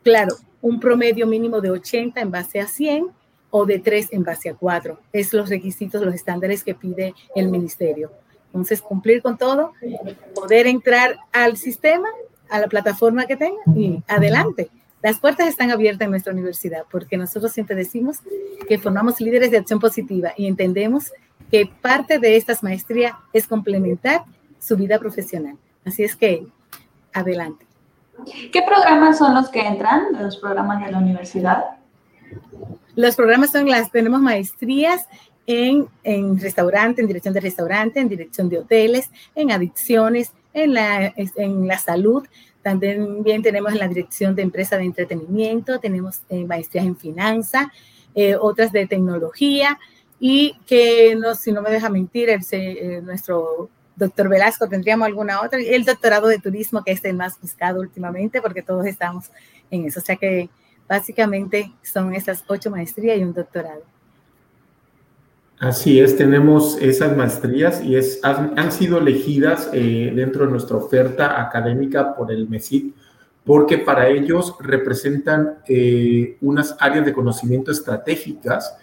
claro, 0.02 0.34
un 0.60 0.80
promedio 0.80 1.26
mínimo 1.26 1.60
de 1.60 1.70
80 1.70 2.20
en 2.20 2.30
base 2.30 2.60
a 2.60 2.66
100 2.66 3.06
o 3.50 3.66
de 3.66 3.78
3 3.78 4.08
en 4.12 4.24
base 4.24 4.50
a 4.50 4.54
4. 4.54 4.98
Es 5.12 5.32
los 5.32 5.48
requisitos, 5.48 6.02
los 6.02 6.14
estándares 6.14 6.64
que 6.64 6.74
pide 6.74 7.14
el 7.34 7.48
ministerio. 7.48 8.12
Entonces, 8.46 8.82
cumplir 8.82 9.22
con 9.22 9.38
todo, 9.38 9.72
poder 10.34 10.66
entrar 10.66 11.18
al 11.32 11.56
sistema, 11.56 12.08
a 12.48 12.58
la 12.58 12.66
plataforma 12.66 13.26
que 13.26 13.36
tenga 13.36 13.60
y 13.76 14.02
adelante. 14.08 14.70
Las 15.02 15.18
puertas 15.18 15.48
están 15.48 15.70
abiertas 15.70 16.04
en 16.04 16.10
nuestra 16.10 16.32
universidad 16.32 16.84
porque 16.90 17.16
nosotros 17.16 17.52
siempre 17.52 17.76
decimos 17.76 18.18
que 18.68 18.78
formamos 18.78 19.20
líderes 19.20 19.50
de 19.50 19.58
acción 19.58 19.78
positiva 19.78 20.32
y 20.36 20.46
entendemos 20.46 21.12
que 21.50 21.70
parte 21.80 22.18
de 22.18 22.36
estas 22.36 22.62
maestrías 22.62 23.14
es 23.32 23.46
complementar 23.46 24.24
su 24.60 24.76
vida 24.76 25.00
profesional. 25.00 25.56
Así 25.84 26.04
es 26.04 26.14
que, 26.14 26.46
adelante. 27.12 27.66
¿Qué 28.52 28.62
programas 28.62 29.18
son 29.18 29.34
los 29.34 29.48
que 29.48 29.60
entran, 29.60 30.12
los 30.12 30.36
programas 30.36 30.84
de 30.84 30.92
la 30.92 30.98
universidad? 30.98 31.64
Los 32.94 33.16
programas 33.16 33.50
son 33.50 33.68
las, 33.68 33.90
tenemos 33.90 34.20
maestrías 34.20 35.08
en, 35.46 35.88
en 36.04 36.38
restaurante, 36.38 37.00
en 37.00 37.08
dirección 37.08 37.34
de 37.34 37.40
restaurante, 37.40 37.98
en 37.98 38.08
dirección 38.08 38.48
de 38.48 38.58
hoteles, 38.58 39.10
en 39.34 39.50
adicciones, 39.50 40.32
en 40.52 40.74
la, 40.74 41.12
en 41.16 41.66
la 41.66 41.78
salud. 41.78 42.26
También 42.62 43.42
tenemos 43.42 43.72
en 43.72 43.78
la 43.78 43.88
dirección 43.88 44.34
de 44.34 44.42
empresa 44.42 44.76
de 44.76 44.84
entretenimiento, 44.84 45.80
tenemos 45.80 46.20
eh, 46.28 46.44
maestrías 46.44 46.84
en 46.84 46.96
finanza, 46.96 47.72
eh, 48.14 48.36
otras 48.38 48.70
de 48.70 48.86
tecnología 48.86 49.78
y 50.18 50.56
que, 50.66 51.16
no, 51.16 51.34
si 51.34 51.52
no 51.52 51.62
me 51.62 51.70
deja 51.70 51.88
mentir, 51.88 52.28
el, 52.28 52.40
eh, 52.52 53.00
nuestro 53.02 53.70
doctor 54.00 54.28
Velasco, 54.28 54.68
¿tendríamos 54.68 55.06
alguna 55.06 55.42
otra? 55.42 55.60
El 55.60 55.84
doctorado 55.84 56.26
de 56.26 56.38
turismo, 56.38 56.82
que 56.82 56.92
es 56.92 57.04
el 57.04 57.14
más 57.14 57.40
buscado 57.40 57.80
últimamente, 57.80 58.42
porque 58.42 58.62
todos 58.62 58.86
estamos 58.86 59.30
en 59.70 59.84
eso. 59.84 60.00
O 60.00 60.02
sea 60.02 60.16
que 60.16 60.50
básicamente 60.88 61.70
son 61.82 62.12
esas 62.14 62.42
ocho 62.48 62.70
maestrías 62.70 63.18
y 63.18 63.22
un 63.22 63.32
doctorado. 63.32 63.82
Así 65.60 66.00
es, 66.00 66.16
tenemos 66.16 66.78
esas 66.80 67.14
maestrías 67.14 67.84
y 67.84 67.94
es, 67.94 68.18
han, 68.22 68.72
sido 68.72 68.96
elegidas 68.96 69.68
eh, 69.74 70.10
dentro 70.16 70.46
de 70.46 70.52
nuestra 70.52 70.78
oferta 70.78 71.40
académica 71.42 72.16
por 72.16 72.32
el 72.32 72.48
MESID, 72.48 72.92
porque 73.44 73.76
para 73.76 74.08
ellos 74.08 74.54
representan 74.58 75.58
eh, 75.68 76.38
unas 76.40 76.74
áreas 76.80 77.04
de 77.04 77.12
conocimiento 77.12 77.70
estratégicas 77.70 78.74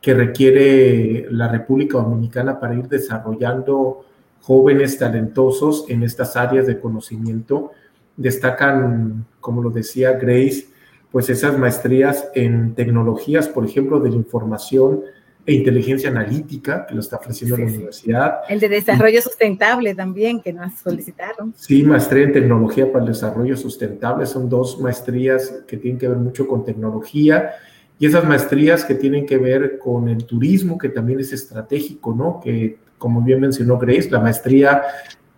que 0.00 0.14
requiere 0.14 1.26
la 1.30 1.48
República 1.48 1.98
Dominicana 1.98 2.58
para 2.58 2.74
ir 2.74 2.88
desarrollando 2.88 4.06
jóvenes 4.42 4.98
talentosos 4.98 5.86
en 5.88 6.02
estas 6.02 6.36
áreas 6.36 6.66
de 6.66 6.78
conocimiento. 6.78 7.72
Destacan, 8.16 9.24
como 9.40 9.62
lo 9.62 9.70
decía 9.70 10.12
Grace, 10.12 10.66
pues 11.10 11.30
esas 11.30 11.58
maestrías 11.58 12.28
en 12.34 12.74
tecnologías, 12.74 13.48
por 13.48 13.64
ejemplo, 13.64 14.00
de 14.00 14.10
la 14.10 14.16
información 14.16 15.02
e 15.44 15.54
inteligencia 15.54 16.08
analítica, 16.08 16.86
que 16.86 16.94
lo 16.94 17.00
está 17.00 17.16
ofreciendo 17.16 17.56
la 17.56 17.64
universidad. 17.64 18.40
El 18.48 18.60
de 18.60 18.68
desarrollo 18.68 19.20
sustentable 19.20 19.94
también, 19.94 20.40
que 20.40 20.52
nos 20.52 20.72
solicitaron. 20.74 21.52
Sí, 21.56 21.82
maestría 21.82 22.24
en 22.24 22.32
tecnología 22.32 22.90
para 22.92 23.04
el 23.04 23.10
desarrollo 23.10 23.56
sustentable. 23.56 24.26
Son 24.26 24.48
dos 24.48 24.80
maestrías 24.80 25.62
que 25.66 25.76
tienen 25.76 25.98
que 25.98 26.08
ver 26.08 26.18
mucho 26.18 26.46
con 26.46 26.64
tecnología 26.64 27.50
y 27.98 28.06
esas 28.06 28.24
maestrías 28.24 28.84
que 28.84 28.94
tienen 28.94 29.26
que 29.26 29.38
ver 29.38 29.78
con 29.78 30.08
el 30.08 30.24
turismo, 30.24 30.78
que 30.78 30.88
también 30.88 31.20
es 31.20 31.32
estratégico, 31.32 32.14
¿no? 32.14 32.40
Que 32.42 32.78
como 33.02 33.20
bien 33.20 33.40
mencionó 33.40 33.78
Grace, 33.78 34.08
la 34.12 34.20
maestría 34.20 34.82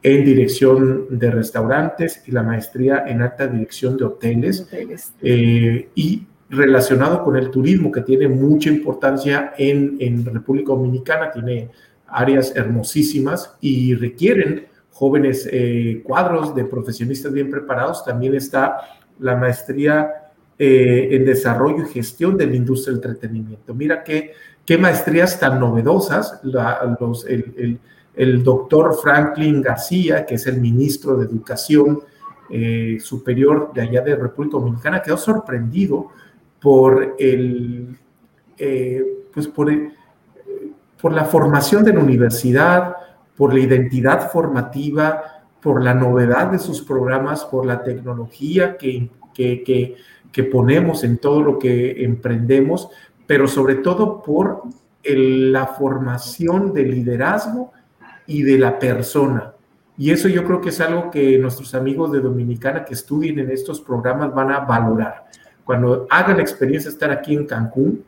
en 0.02 0.22
dirección 0.22 1.06
de 1.08 1.30
restaurantes 1.30 2.22
y 2.26 2.30
la 2.30 2.42
maestría 2.42 3.04
en 3.06 3.22
alta 3.22 3.46
dirección 3.46 3.96
de 3.96 4.04
hoteles. 4.04 4.68
Eh, 5.22 5.88
y 5.94 6.26
relacionado 6.50 7.24
con 7.24 7.36
el 7.36 7.50
turismo, 7.50 7.90
que 7.90 8.02
tiene 8.02 8.28
mucha 8.28 8.68
importancia 8.68 9.54
en, 9.56 9.96
en 9.98 10.26
República 10.26 10.72
Dominicana, 10.72 11.32
tiene 11.32 11.70
áreas 12.06 12.54
hermosísimas 12.54 13.56
y 13.62 13.94
requieren 13.94 14.66
jóvenes 14.90 15.48
eh, 15.50 16.02
cuadros 16.04 16.54
de 16.54 16.66
profesionistas 16.66 17.32
bien 17.32 17.48
preparados. 17.48 18.04
También 18.04 18.34
está 18.34 18.76
la 19.20 19.36
maestría 19.36 20.10
eh, 20.58 21.08
en 21.12 21.24
desarrollo 21.24 21.82
y 21.86 21.94
gestión 21.94 22.36
de 22.36 22.46
la 22.46 22.56
industria 22.56 22.94
del 22.94 23.04
entretenimiento. 23.06 23.74
Mira 23.74 24.04
que 24.04 24.32
qué 24.64 24.78
maestrías 24.78 25.38
tan 25.38 25.60
novedosas. 25.60 26.40
el, 28.16 28.44
doctor 28.44 28.94
Franklin 29.02 29.60
García, 29.60 30.24
que 30.24 30.36
es 30.36 30.46
el 30.46 30.60
ministro 30.60 31.16
de 31.16 31.26
Educación 31.26 32.00
eh, 32.50 32.98
Superior 33.00 33.72
de 33.74 33.82
allá 33.82 34.00
de 34.02 34.16
República 34.16 34.58
Dominicana, 34.58 35.02
quedó 35.02 35.16
sorprendido 35.16 36.08
por 36.60 37.16
el, 37.18 37.96
eh, 38.56 39.04
pues 39.32 39.48
por, 39.48 39.70
por 41.00 41.12
la 41.12 41.24
formación 41.24 41.84
de 41.84 41.92
la 41.92 42.00
universidad, 42.00 42.96
por 43.36 43.52
la 43.52 43.60
identidad 43.60 44.30
formativa, 44.30 45.22
por 45.60 45.82
la 45.82 45.94
novedad 45.94 46.52
de 46.52 46.58
sus 46.58 46.82
programas, 46.82 47.44
por 47.44 47.66
la 47.66 47.82
tecnología 47.82 48.76
que, 48.76 49.10
que, 49.34 49.96
que 50.30 50.44
ponemos 50.44 51.04
en 51.04 51.18
todo 51.18 51.40
lo 51.40 51.58
que 51.58 52.04
emprendemos, 52.04 52.88
pero 53.26 53.48
sobre 53.48 53.76
todo 53.76 54.22
por 54.22 54.62
la 55.02 55.66
formación 55.66 56.72
de 56.72 56.84
liderazgo 56.84 57.72
y 58.26 58.42
de 58.42 58.58
la 58.58 58.78
persona. 58.78 59.52
Y 59.96 60.10
eso 60.10 60.28
yo 60.28 60.44
creo 60.44 60.60
que 60.60 60.70
es 60.70 60.80
algo 60.80 61.10
que 61.10 61.38
nuestros 61.38 61.74
amigos 61.74 62.10
de 62.10 62.20
Dominicana 62.20 62.84
que 62.84 62.94
estudien 62.94 63.38
en 63.38 63.50
estos 63.50 63.80
programas 63.80 64.34
van 64.34 64.50
a 64.50 64.60
valorar. 64.60 65.26
Cuando 65.64 66.06
hagan 66.10 66.36
la 66.38 66.42
experiencia 66.42 66.90
de 66.90 66.94
estar 66.94 67.10
aquí 67.10 67.34
en 67.34 67.46
Cancún, 67.46 68.02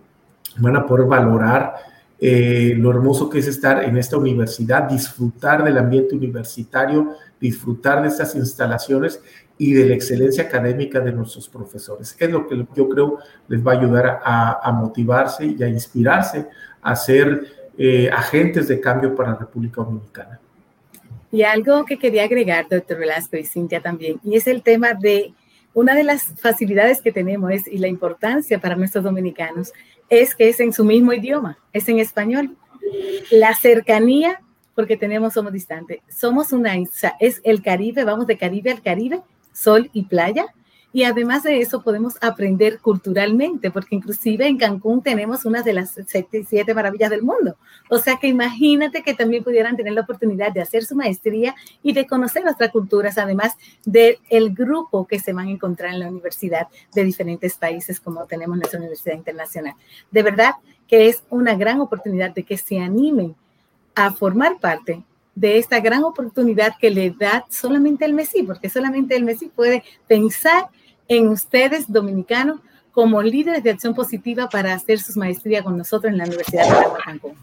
van 0.58 0.76
a 0.76 0.86
poder 0.86 1.06
valorar 1.06 1.74
eh, 2.18 2.74
lo 2.76 2.90
hermoso 2.90 3.28
que 3.28 3.40
es 3.40 3.46
estar 3.46 3.84
en 3.84 3.96
esta 3.98 4.16
universidad, 4.16 4.88
disfrutar 4.88 5.62
del 5.62 5.76
ambiente 5.76 6.14
universitario, 6.14 7.14
disfrutar 7.40 8.02
de 8.02 8.08
estas 8.08 8.34
instalaciones 8.34 9.20
y 9.58 9.72
de 9.72 9.86
la 9.86 9.94
excelencia 9.94 10.44
académica 10.44 11.00
de 11.00 11.12
nuestros 11.12 11.48
profesores. 11.48 12.16
Es 12.18 12.30
lo 12.30 12.46
que 12.46 12.66
yo 12.74 12.88
creo 12.88 13.18
les 13.48 13.64
va 13.64 13.72
a 13.72 13.78
ayudar 13.78 14.20
a, 14.24 14.72
motivarse 14.72 15.46
y 15.46 15.62
a 15.62 15.68
inspirarse 15.68 16.46
a 16.80 16.96
ser 16.96 17.46
eh, 17.76 18.10
agentes 18.10 18.68
de 18.68 18.80
cambio 18.80 19.14
para 19.14 19.32
la 19.32 19.36
República 19.36 19.82
Dominicana. 19.82 20.40
Y 21.30 21.42
algo 21.42 21.84
que 21.84 21.98
quería 21.98 22.24
agregar, 22.24 22.66
doctor 22.70 22.98
Velasco 22.98 23.36
y 23.36 23.44
Cintia 23.44 23.80
también, 23.80 24.20
y 24.22 24.36
es 24.36 24.46
el 24.46 24.62
tema 24.62 24.94
de 24.94 25.34
una 25.74 25.94
de 25.94 26.04
las 26.04 26.24
facilidades 26.40 27.02
que 27.02 27.12
tenemos 27.12 27.52
y 27.66 27.76
la 27.76 27.88
importancia 27.88 28.58
para 28.58 28.76
nuestros 28.76 29.04
dominicanos 29.04 29.74
es 30.08 30.34
que 30.34 30.48
es 30.48 30.60
en 30.60 30.72
su 30.72 30.84
mismo 30.84 31.12
idioma, 31.12 31.58
es 31.72 31.88
en 31.88 31.98
español. 31.98 32.56
La 33.30 33.54
cercanía, 33.54 34.40
porque 34.74 34.96
tenemos, 34.96 35.34
somos 35.34 35.52
distantes, 35.52 36.00
somos 36.08 36.52
una, 36.52 36.74
es 37.20 37.40
el 37.44 37.62
Caribe, 37.62 38.04
vamos 38.04 38.26
de 38.26 38.38
Caribe 38.38 38.70
al 38.70 38.82
Caribe, 38.82 39.22
sol 39.52 39.90
y 39.92 40.04
playa. 40.04 40.46
Y 40.96 41.04
además 41.04 41.42
de 41.42 41.60
eso 41.60 41.82
podemos 41.82 42.14
aprender 42.22 42.78
culturalmente, 42.78 43.70
porque 43.70 43.96
inclusive 43.96 44.46
en 44.46 44.56
Cancún 44.56 45.02
tenemos 45.02 45.44
una 45.44 45.60
de 45.60 45.74
las 45.74 45.94
siete, 46.06 46.72
maravillas 46.72 47.10
del 47.10 47.20
mundo. 47.20 47.58
O 47.90 47.98
sea 47.98 48.16
que 48.16 48.28
imagínate 48.28 49.02
que 49.02 49.12
también 49.12 49.44
pudieran 49.44 49.76
tener 49.76 49.92
la 49.92 50.00
oportunidad 50.00 50.52
de 50.52 50.62
hacer 50.62 50.86
su 50.86 50.96
maestría 50.96 51.54
y 51.82 51.92
de 51.92 52.06
conocer 52.06 52.48
otras 52.48 52.70
culturas, 52.70 53.18
además 53.18 53.58
del 53.84 54.16
el 54.30 54.54
grupo 54.54 55.06
que 55.06 55.18
se 55.18 55.34
van 55.34 55.48
a 55.48 55.50
encontrar 55.50 55.92
en 55.92 56.00
la 56.00 56.08
universidad 56.08 56.68
de 56.94 57.04
diferentes 57.04 57.58
países 57.58 58.00
como 58.00 58.24
tenemos 58.24 58.56
nuestra 58.56 58.80
Universidad 58.80 59.16
Internacional. 59.16 59.74
De 60.10 60.22
verdad 60.22 60.54
que 60.88 61.08
es 61.08 61.24
una 61.28 61.56
gran 61.56 61.82
oportunidad 61.82 62.34
de 62.34 62.42
que 62.42 62.56
se 62.56 62.80
animen 62.80 63.36
a 63.94 64.12
formar 64.12 64.60
parte 64.60 65.02
de 65.34 65.58
esta 65.58 65.78
gran 65.80 66.04
oportunidad 66.04 66.72
que 66.80 66.88
le 66.88 67.10
da 67.10 67.44
solamente 67.50 68.06
el 68.06 68.14
MESI, 68.14 68.44
porque 68.44 68.70
solamente 68.70 69.14
el 69.14 69.24
MESI 69.24 69.48
puede 69.48 69.84
pensar 70.08 70.70
en 71.08 71.28
ustedes, 71.28 71.90
dominicanos, 71.90 72.60
como 72.92 73.22
líderes 73.22 73.62
de 73.62 73.70
acción 73.70 73.94
positiva 73.94 74.48
para 74.48 74.72
hacer 74.72 74.98
sus 74.98 75.16
maestrías 75.16 75.62
con 75.62 75.76
nosotros 75.76 76.10
en 76.10 76.18
la 76.18 76.24
Universidad 76.24 76.66
de 76.66 77.02
Cancún. 77.04 77.34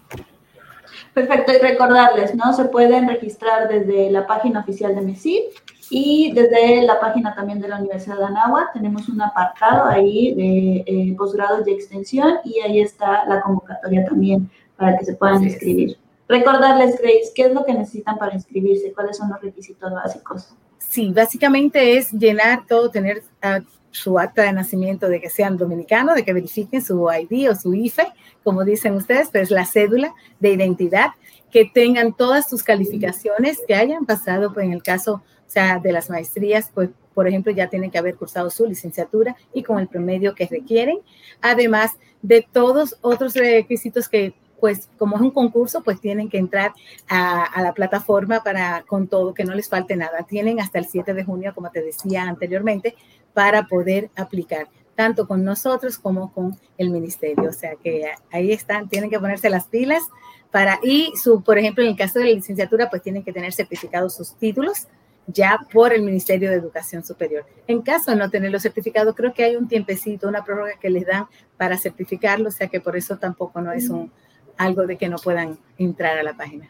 Perfecto, 1.13 1.51
y 1.53 1.57
recordarles, 1.57 2.33
¿no? 2.33 2.53
Se 2.53 2.65
pueden 2.65 3.07
registrar 3.07 3.67
desde 3.67 4.09
la 4.09 4.25
página 4.25 4.61
oficial 4.61 4.95
de 4.95 5.01
MESI 5.01 5.43
y 5.91 6.31
desde 6.33 6.81
la 6.81 6.99
página 6.99 7.35
también 7.35 7.59
de 7.59 7.67
la 7.67 7.77
Universidad 7.77 8.17
de 8.17 8.25
Anáhuac. 8.25 8.73
Tenemos 8.73 9.07
un 9.09 9.21
apartado 9.21 9.85
ahí 9.87 10.33
de 10.33 10.83
eh, 10.87 11.15
posgrados 11.15 11.67
y 11.67 11.71
extensión 11.71 12.39
y 12.43 12.59
ahí 12.61 12.81
está 12.81 13.25
la 13.27 13.41
convocatoria 13.41 14.03
también 14.05 14.49
para 14.75 14.97
que 14.97 15.05
se 15.05 15.13
puedan 15.13 15.43
inscribir. 15.43 15.97
Recordarles, 16.27 16.99
Grace, 16.99 17.31
¿qué 17.35 17.43
es 17.43 17.53
lo 17.53 17.63
que 17.63 17.75
necesitan 17.75 18.17
para 18.17 18.33
inscribirse? 18.33 18.91
¿Cuáles 18.91 19.17
son 19.17 19.29
los 19.29 19.39
requisitos 19.39 19.91
básicos? 19.91 20.55
Sí, 20.93 21.11
básicamente 21.11 21.97
es 21.97 22.11
llenar 22.11 22.67
todo, 22.67 22.91
tener 22.91 23.23
uh, 23.43 23.63
su 23.89 24.19
acta 24.19 24.43
de 24.43 24.53
nacimiento 24.53 25.09
de 25.09 25.19
que 25.19 25.27
sean 25.27 25.57
dominicanos, 25.57 26.13
de 26.13 26.23
que 26.23 26.33
verifiquen 26.33 26.83
su 26.83 27.09
ID 27.11 27.49
o 27.49 27.55
su 27.55 27.73
IFE, 27.73 28.13
como 28.43 28.63
dicen 28.63 28.93
ustedes, 28.93 29.29
pero 29.31 29.43
es 29.43 29.49
la 29.49 29.65
cédula 29.65 30.13
de 30.39 30.51
identidad, 30.51 31.09
que 31.49 31.65
tengan 31.65 32.13
todas 32.13 32.47
sus 32.47 32.61
calificaciones, 32.61 33.59
que 33.67 33.73
hayan 33.73 34.05
pasado, 34.05 34.53
pues 34.53 34.67
en 34.67 34.73
el 34.73 34.83
caso 34.83 35.15
o 35.15 35.49
sea, 35.49 35.79
de 35.79 35.91
las 35.91 36.11
maestrías, 36.11 36.69
pues 36.71 36.91
por 37.15 37.27
ejemplo, 37.27 37.51
ya 37.51 37.71
tienen 37.71 37.89
que 37.89 37.97
haber 37.97 38.15
cursado 38.15 38.51
su 38.51 38.67
licenciatura 38.67 39.35
y 39.51 39.63
con 39.63 39.79
el 39.79 39.87
promedio 39.87 40.35
que 40.35 40.45
requieren, 40.45 40.99
además 41.41 41.93
de 42.21 42.47
todos 42.51 42.97
otros 43.01 43.33
requisitos 43.33 44.07
que 44.07 44.35
pues 44.63 44.87
como 44.97 45.17
es 45.17 45.21
un 45.21 45.31
concurso, 45.31 45.83
pues 45.83 45.99
tienen 45.99 46.29
que 46.29 46.37
entrar 46.37 46.71
a, 47.09 47.43
a, 47.43 47.61
la 47.61 47.73
plataforma 47.73 48.41
para 48.45 48.85
con 48.87 49.09
todo, 49.09 49.33
que 49.33 49.43
no 49.43 49.53
les 49.53 49.67
falte 49.67 49.97
nada. 49.97 50.23
Tienen 50.23 50.61
hasta 50.61 50.79
el 50.79 50.85
7 50.85 51.13
de 51.13 51.25
junio, 51.25 51.51
como 51.53 51.69
te 51.69 51.81
decía 51.81 52.23
anteriormente, 52.23 52.95
para 53.33 53.67
poder 53.67 54.09
aplicar, 54.15 54.69
tanto 54.95 55.27
con 55.27 55.43
nosotros 55.43 55.97
como 55.97 56.31
con 56.31 56.57
el 56.77 56.91
ministerio. 56.91 57.49
O 57.49 57.51
sea 57.51 57.75
que 57.75 58.05
ahí 58.31 58.53
están, 58.53 58.87
tienen 58.87 59.09
que 59.09 59.19
ponerse 59.19 59.49
las 59.49 59.67
pilas 59.67 60.03
para, 60.49 60.79
y 60.81 61.11
su, 61.21 61.43
por 61.43 61.57
ejemplo, 61.57 61.83
en 61.83 61.89
el 61.89 61.97
caso 61.97 62.19
de 62.19 62.25
la 62.27 62.31
licenciatura, 62.31 62.89
pues 62.89 63.01
tienen 63.01 63.21
que 63.21 63.33
tener 63.33 63.51
certificados 63.51 64.15
sus 64.15 64.33
títulos 64.35 64.87
ya 65.27 65.59
por 65.73 65.91
el 65.91 66.03
Ministerio 66.03 66.49
de 66.49 66.55
Educación 66.55 67.03
Superior. 67.03 67.45
En 67.67 67.81
caso 67.81 68.11
de 68.11 68.17
no 68.17 68.29
tener 68.29 68.49
los 68.49 68.61
certificados, 68.61 69.13
creo 69.13 69.33
que 69.33 69.43
hay 69.43 69.57
un 69.57 69.67
tiempecito, 69.67 70.29
una 70.29 70.45
prórroga 70.45 70.79
que 70.79 70.89
les 70.89 71.05
dan 71.05 71.27
para 71.57 71.77
certificarlo, 71.77 72.47
o 72.47 72.51
sea 72.51 72.69
que 72.69 72.79
por 72.79 72.95
eso 72.95 73.17
tampoco 73.17 73.59
no 73.59 73.73
es 73.73 73.89
un, 73.89 74.09
algo 74.57 74.85
de 74.85 74.97
que 74.97 75.09
no 75.09 75.17
puedan 75.17 75.57
entrar 75.77 76.17
a 76.17 76.23
la 76.23 76.33
página. 76.33 76.69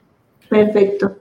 Perfecto. 0.49 1.17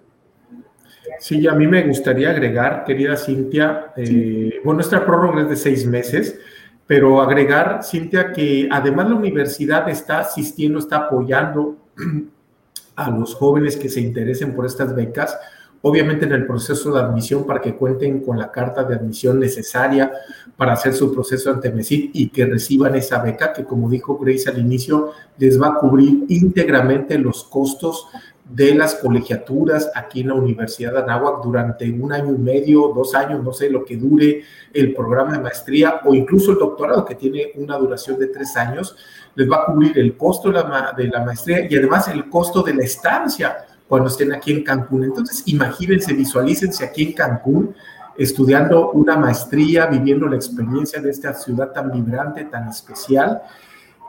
Sí, 1.19 1.47
a 1.47 1.53
mí 1.53 1.67
me 1.67 1.87
gustaría 1.87 2.31
agregar, 2.31 2.85
querida 2.85 3.17
Cintia, 3.17 3.93
eh, 3.97 4.61
bueno, 4.65 4.79
nuestra 4.79 5.05
prórroga 5.05 5.43
es 5.43 5.49
de 5.49 5.57
seis 5.57 5.87
meses, 5.87 6.39
pero 6.87 7.21
agregar, 7.21 7.83
Cintia, 7.85 8.33
que 8.33 8.69
además 8.71 9.09
la 9.09 9.17
universidad 9.17 9.89
está 9.89 10.21
asistiendo, 10.21 10.79
está 10.79 10.97
apoyando 10.97 11.77
a 12.97 13.11
los 13.11 13.35
jóvenes 13.35 13.77
que 13.77 13.89
se 13.89 14.01
interesen 14.01 14.55
por 14.55 14.67
estas 14.67 14.95
becas, 14.95 15.39
obviamente 15.83 16.25
en 16.25 16.33
el 16.33 16.47
proceso 16.47 16.93
de 16.93 17.01
admisión 17.01 17.45
para 17.45 17.61
que 17.61 17.75
cuenten 17.75 18.21
con 18.21 18.39
la 18.39 18.51
carta 18.51 18.85
de 18.85 18.95
admisión 18.95 19.39
necesaria 19.39 20.13
para 20.57 20.73
hacer 20.73 20.95
su 20.95 21.13
proceso 21.13 21.51
ante 21.51 21.71
MESID 21.71 22.11
y 22.15 22.29
que 22.29 22.47
reciban 22.47 22.95
esa 22.95 23.21
beca 23.21 23.53
que, 23.53 23.65
como 23.65 23.91
dijo 23.91 24.17
Grace 24.17 24.49
al 24.49 24.59
inicio, 24.59 25.13
les 25.39 25.61
va 25.61 25.69
a 25.69 25.75
cubrir 25.75 26.25
íntegramente 26.29 27.19
los 27.19 27.45
costos 27.45 28.07
de 28.49 28.75
las 28.75 28.97
colegiaturas 28.97 29.91
aquí 29.95 30.21
en 30.21 30.29
la 30.29 30.35
Universidad 30.35 30.93
de 30.93 30.99
Anáhuac 30.99 31.43
durante 31.43 31.91
un 31.91 32.13
año 32.13 32.35
y 32.35 32.39
medio, 32.39 32.93
dos 32.95 33.15
años, 33.15 33.43
no 33.43 33.53
sé 33.53 33.71
lo 33.71 33.85
que 33.85 33.97
dure 33.97 34.43
el 34.75 34.95
programa 34.95 35.33
de 35.33 35.41
maestría 35.41 36.01
o 36.05 36.15
incluso 36.15 36.53
el 36.53 36.59
doctorado 36.59 37.05
que 37.05 37.15
tiene 37.15 37.53
una 37.57 37.79
duración 37.79 38.19
de 38.19 38.27
tres 38.27 38.57
años, 38.57 38.97
les 39.35 39.51
va 39.51 39.63
a 39.63 39.65
cubrir 39.65 39.99
el 39.99 40.17
costo 40.17 40.49
de 40.49 40.55
la, 40.55 40.95
de 40.97 41.09
la 41.09 41.25
maestría 41.25 41.67
y 41.69 41.77
además 41.77 42.09
el 42.09 42.29
costo 42.29 42.63
de 42.63 42.75
la 42.75 42.85
estancia 42.85 43.57
cuando 43.93 44.09
estén 44.09 44.33
aquí 44.33 44.53
en 44.53 44.65
Cancún. 44.65 45.05
Entonces, 45.05 45.43
imagínense, 45.45 46.15
visualícense 46.15 46.83
aquí 46.83 47.03
en 47.09 47.13
Cancún 47.13 47.75
estudiando 48.17 48.91
una 48.93 49.19
maestría, 49.19 49.85
viviendo 49.85 50.27
la 50.29 50.37
experiencia 50.37 50.99
de 50.99 51.11
esta 51.11 51.35
ciudad 51.35 51.73
tan 51.73 51.93
vibrante, 51.93 52.47
tan 52.47 52.71
especial. 52.71 53.43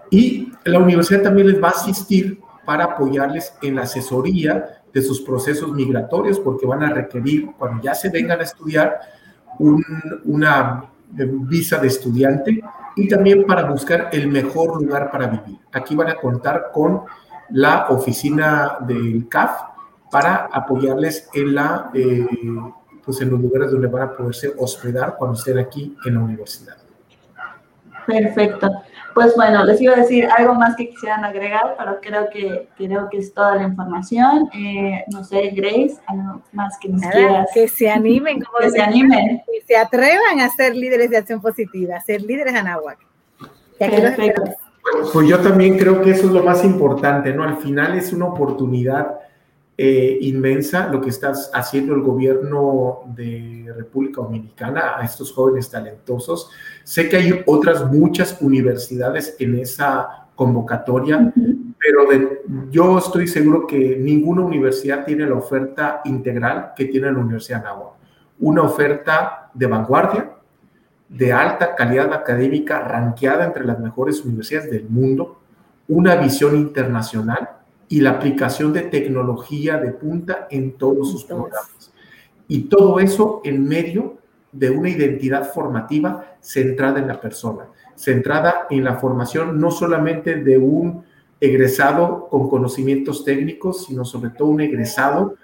Y 0.10 0.53
la 0.63 0.79
universidad 0.79 1.23
también 1.23 1.47
les 1.47 1.62
va 1.62 1.67
a 1.67 1.71
asistir 1.71 2.39
para 2.63 2.86
apoyarles 2.86 3.55
en 3.62 3.75
la 3.75 3.81
asesoría 3.81 4.84
de 4.93 5.01
sus 5.01 5.19
procesos 5.19 5.73
migratorios, 5.73 6.39
porque 6.39 6.65
van 6.65 6.84
a 6.84 6.89
requerir, 6.89 7.49
cuando 7.57 7.84
ya 7.84 7.93
se 7.93 8.07
vengan 8.07 8.39
a 8.39 8.43
estudiar, 8.43 9.01
una 10.23 10.86
visa 11.10 11.77
de 11.77 11.88
estudiante 11.88 12.62
y 12.95 13.10
también 13.10 13.45
para 13.45 13.69
buscar 13.69 14.07
el 14.13 14.29
mejor 14.29 14.81
lugar 14.81 15.12
para 15.12 15.27
vivir. 15.27 15.60
Aquí 15.73 15.93
van 15.93 16.07
a 16.07 16.15
contar 16.15 16.71
con 16.73 17.01
la 17.49 17.88
oficina 17.89 18.77
del 18.88 19.27
CAF 19.27 19.72
para 20.13 20.47
apoyarles 20.52 21.28
en, 21.34 21.56
la, 21.56 21.89
eh, 21.95 22.23
pues 23.04 23.19
en 23.19 23.32
los 23.32 23.41
lugares 23.41 23.71
donde 23.71 23.88
van 23.88 24.04
a 24.04 24.13
poderse 24.15 24.54
hospedar 24.60 25.15
cuando 25.17 25.36
estén 25.36 25.58
aquí 25.58 25.97
en 26.06 26.13
la 26.13 26.19
universidad. 26.19 26.78
Perfecto. 28.06 28.69
Pues 29.15 29.36
bueno, 29.36 29.63
les 29.65 29.82
iba 29.82 29.93
a 29.93 29.97
decir 29.97 30.28
algo 30.38 30.54
más 30.54 30.76
que 30.76 30.89
quisieran 30.89 31.26
agregar, 31.26 31.76
pero 31.80 31.99
creo 31.99 32.30
que 32.32 32.69
creo 32.78 33.10
que 33.10 33.17
es 33.17 33.34
toda 33.34 33.56
la 33.56 33.63
información. 33.63 34.49
Eh, 34.54 35.04
no 35.12 35.23
sé, 35.23 35.49
Grace, 35.49 35.95
algo 36.06 36.43
más 36.52 36.78
que 36.80 36.89
nos 36.89 37.02
quieras. 37.02 37.49
Que 37.52 37.67
se 37.67 37.89
animen, 37.89 38.39
como 38.41 38.60
que 38.60 38.69
se 38.69 38.82
animen. 38.82 39.41
Que 39.47 39.65
se 39.65 39.76
atrevan 39.76 40.41
a 40.41 40.49
ser 40.49 40.76
líderes 40.76 41.10
de 41.10 41.17
acción 41.17 41.41
positiva, 41.41 41.95
a 41.95 42.02
ser 42.02 42.21
líderes 42.21 42.54
Anáhuac. 42.54 42.99
Perfecto. 43.80 44.43
Pues 45.12 45.28
yo 45.28 45.39
también 45.39 45.78
creo 45.78 46.02
que 46.04 46.12
eso 46.12 46.28
es 46.28 46.34
lo 46.34 46.43
más 46.43 46.63
importante, 46.63 47.34
¿no? 47.34 47.43
Al 47.43 47.58
final 47.58 47.97
es 47.97 48.13
una 48.13 48.26
oportunidad 48.26 49.22
eh, 49.75 50.19
inmensa 50.21 50.88
lo 50.88 51.01
que 51.01 51.09
está 51.09 51.33
haciendo 51.53 51.95
el 51.95 52.01
gobierno 52.01 53.01
de 53.07 53.73
República 53.75 54.21
Dominicana 54.21 54.97
a 54.97 55.03
estos 55.03 55.31
jóvenes 55.31 55.69
talentosos. 55.69 56.51
Sé 56.83 57.09
que 57.09 57.17
hay 57.17 57.43
otras 57.47 57.91
muchas 57.91 58.38
universidades 58.39 59.36
en 59.39 59.57
esa 59.57 60.27
convocatoria, 60.36 61.33
pero 61.79 62.07
yo 62.69 62.99
estoy 62.99 63.27
seguro 63.27 63.65
que 63.65 63.97
ninguna 63.97 64.43
universidad 64.43 65.05
tiene 65.05 65.25
la 65.25 65.36
oferta 65.36 66.01
integral 66.05 66.73
que 66.75 66.86
tiene 66.86 67.12
la 67.12 67.19
Universidad 67.19 67.59
de 67.59 67.63
Nahua. 67.63 67.95
Una 68.39 68.62
oferta 68.62 69.49
de 69.53 69.65
vanguardia, 69.65 70.33
de 71.09 71.33
alta 71.33 71.73
calidad 71.73 72.13
académica, 72.13 72.79
ranqueada 72.79 73.45
entre 73.45 73.65
las 73.65 73.79
mejores 73.79 74.23
universidades 74.23 74.69
del 74.69 74.88
mundo, 74.88 75.39
una 75.88 76.15
visión 76.15 76.55
internacional 76.55 77.49
y 77.93 78.01
la 78.01 78.10
aplicación 78.10 78.73
de 78.73 78.82
tecnología 78.82 79.77
de 79.77 79.91
punta 79.91 80.47
en 80.49 80.71
todos 80.79 81.12
sus 81.12 81.25
programas. 81.25 81.93
Y 82.47 82.62
todo 82.62 82.99
eso 82.99 83.39
en 83.43 83.67
medio 83.67 84.17
de 84.51 84.71
una 84.71 84.89
identidad 84.89 85.53
formativa 85.53 86.38
centrada 86.41 86.97
en 86.97 87.08
la 87.08 87.21
persona, 87.21 87.67
centrada 87.93 88.65
en 88.71 88.84
la 88.84 88.95
formación 88.95 89.62
no 89.62 89.69
solamente 89.69 90.38
de 90.38 90.58
un 90.58 91.03
egresado 91.39 92.29
con 92.29 92.49
conocimientos 92.49 93.23
técnicos, 93.23 93.86
sino 93.86 94.06
sobre 94.06 94.32
todo 94.32 94.47
un 94.47 94.62
egresado 94.62 95.36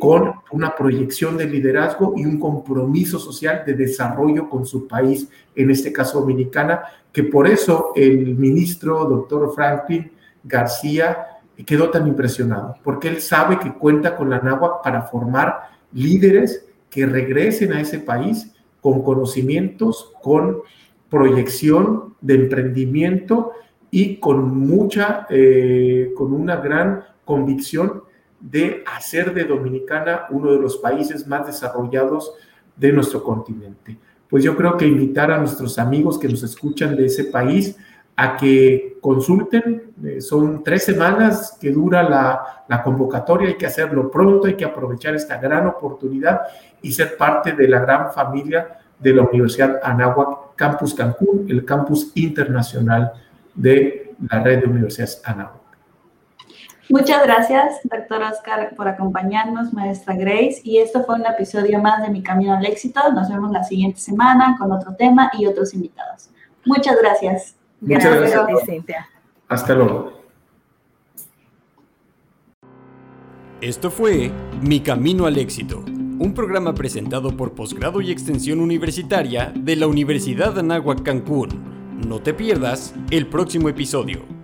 con 0.00 0.32
una 0.52 0.74
proyección 0.74 1.36
de 1.36 1.44
liderazgo 1.44 2.14
y 2.16 2.24
un 2.24 2.40
compromiso 2.40 3.18
social 3.18 3.62
de 3.66 3.74
desarrollo 3.74 4.48
con 4.48 4.64
su 4.64 4.88
país, 4.88 5.28
en 5.54 5.70
este 5.70 5.92
caso 5.92 6.20
Dominicana, 6.20 6.80
que 7.12 7.24
por 7.24 7.46
eso 7.46 7.92
el 7.94 8.36
ministro, 8.36 9.04
doctor 9.04 9.52
Franklin 9.54 10.12
García, 10.42 11.26
quedó 11.64 11.90
tan 11.90 12.06
impresionado, 12.06 12.76
porque 12.82 13.08
él 13.08 13.20
sabe 13.20 13.58
que 13.58 13.72
cuenta 13.72 14.16
con 14.16 14.30
la 14.30 14.40
NAWA 14.40 14.82
para 14.82 15.02
formar 15.02 15.70
líderes 15.92 16.66
que 16.88 17.06
regresen 17.06 17.72
a 17.72 17.80
ese 17.80 17.98
país 17.98 18.52
con 18.80 19.02
conocimientos, 19.02 20.12
con 20.22 20.58
proyección 21.08 22.14
de 22.20 22.34
emprendimiento 22.34 23.52
y 23.90 24.16
con 24.16 24.58
mucha, 24.58 25.26
eh, 25.28 26.12
con 26.16 26.32
una 26.32 26.56
gran 26.56 27.04
convicción 27.24 28.04
de 28.40 28.82
hacer 28.86 29.34
de 29.34 29.44
Dominicana 29.44 30.26
uno 30.30 30.52
de 30.52 30.60
los 30.60 30.78
países 30.78 31.26
más 31.26 31.46
desarrollados 31.46 32.32
de 32.76 32.92
nuestro 32.92 33.22
continente. 33.22 33.98
Pues 34.28 34.44
yo 34.44 34.56
creo 34.56 34.76
que 34.76 34.86
invitar 34.86 35.30
a 35.30 35.38
nuestros 35.38 35.78
amigos 35.78 36.18
que 36.18 36.28
nos 36.28 36.42
escuchan 36.42 36.96
de 36.96 37.06
ese 37.06 37.24
país 37.24 37.76
a 38.16 38.36
que 38.36 38.98
consulten. 39.00 39.92
Eh, 40.04 40.20
son 40.20 40.62
tres 40.62 40.84
semanas 40.84 41.56
que 41.60 41.70
dura 41.70 42.02
la, 42.02 42.64
la, 42.68 42.82
convocatoria, 42.82 43.48
hay 43.48 43.56
que 43.56 43.66
hacerlo 43.66 44.10
pronto, 44.10 44.46
hay 44.46 44.56
que 44.56 44.64
aprovechar 44.64 45.14
esta 45.14 45.38
gran 45.38 45.66
oportunidad 45.66 46.42
y 46.82 46.92
ser 46.92 47.16
parte 47.16 47.52
de 47.52 47.68
la 47.68 47.80
gran 47.80 48.12
familia 48.12 48.78
de 48.98 49.14
la 49.14 49.22
Universidad 49.22 49.80
Anáhuac 49.82 50.54
Campus 50.56 50.94
Cancún, 50.94 51.46
el 51.48 51.64
campus 51.64 52.12
internacional 52.14 53.12
de 53.54 54.14
la 54.30 54.40
red 54.40 54.60
de 54.60 54.66
universidades 54.66 55.22
Anáhuac. 55.24 55.60
Muchas 56.90 57.22
gracias, 57.22 57.80
doctor 57.84 58.20
Oscar, 58.20 58.74
por 58.74 58.88
acompañarnos, 58.88 59.72
maestra 59.72 60.14
Grace. 60.16 60.60
Y 60.64 60.78
esto 60.78 61.04
fue 61.04 61.14
un 61.14 61.24
episodio 61.24 61.78
más 61.78 62.02
de 62.02 62.08
Mi 62.08 62.20
Camino 62.20 62.56
al 62.56 62.66
Éxito. 62.66 63.00
Nos 63.12 63.28
vemos 63.28 63.52
la 63.52 63.62
siguiente 63.62 64.00
semana 64.00 64.56
con 64.58 64.72
otro 64.72 64.96
tema 64.96 65.30
y 65.38 65.46
otros 65.46 65.72
invitados. 65.72 66.30
Muchas 66.66 66.96
gracias. 67.00 67.59
Muchas 67.80 68.16
gracias, 68.16 68.66
Cintia. 68.66 69.08
Hasta 69.48 69.74
luego. 69.74 70.20
Esto 73.60 73.90
fue 73.90 74.30
Mi 74.62 74.80
Camino 74.80 75.26
al 75.26 75.36
Éxito, 75.36 75.84
un 75.86 76.32
programa 76.34 76.74
presentado 76.74 77.36
por 77.36 77.54
Posgrado 77.54 78.00
y 78.00 78.10
Extensión 78.10 78.60
Universitaria 78.60 79.52
de 79.54 79.76
la 79.76 79.86
Universidad 79.86 80.54
de 80.54 80.60
Anáhuac 80.60 81.02
Cancún. 81.02 81.48
No 82.06 82.20
te 82.20 82.32
pierdas 82.32 82.94
el 83.10 83.26
próximo 83.26 83.68
episodio. 83.68 84.39